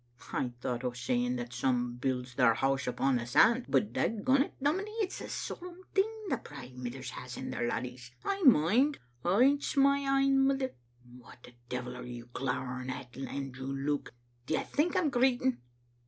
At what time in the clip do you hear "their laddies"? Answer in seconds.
7.51-8.09